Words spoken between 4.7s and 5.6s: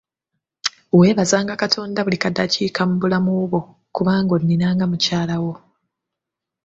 nga mukyala wo.